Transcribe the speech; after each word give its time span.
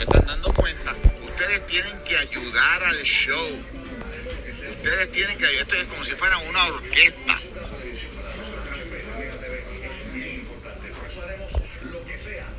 se 0.00 0.04
están 0.04 0.26
dando 0.26 0.54
cuenta, 0.54 0.96
ustedes 1.22 1.66
tienen 1.66 2.02
que 2.04 2.16
ayudar 2.16 2.84
al 2.84 3.02
show. 3.02 3.64
Ustedes 4.70 5.10
tienen 5.10 5.36
que, 5.36 5.44
ayudar. 5.44 5.62
esto 5.62 5.76
es 5.76 5.84
como 5.84 6.02
si 6.04 6.12
fuera 6.12 6.38
una 6.38 6.64
orquesta 6.68 7.19